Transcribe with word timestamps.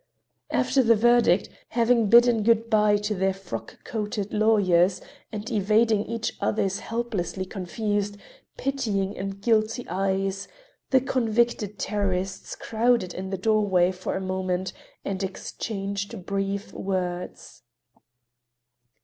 After 0.49 0.81
the 0.81 0.95
verdict, 0.95 1.47
having 1.69 2.07
bidden 2.09 2.41
good 2.41 2.71
by 2.71 2.97
to 2.97 3.13
their 3.13 3.35
frock 3.35 3.77
coated 3.83 4.33
lawyers, 4.33 4.99
and 5.31 5.51
evading 5.51 6.05
each 6.07 6.35
other's 6.41 6.79
helplessly 6.79 7.45
confused, 7.45 8.17
pitying 8.57 9.15
and 9.15 9.39
guilty 9.39 9.87
eyes, 9.87 10.47
the 10.89 11.01
convicted 11.01 11.77
terrorists 11.77 12.55
crowded 12.55 13.13
in 13.13 13.29
the 13.29 13.37
doorway 13.37 13.91
for 13.91 14.15
a 14.17 14.21
moment 14.21 14.73
and 15.05 15.21
exchanged 15.21 16.25
brief 16.25 16.73
words. 16.73 17.61